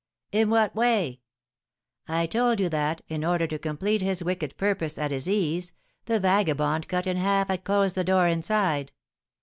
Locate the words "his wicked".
4.01-4.57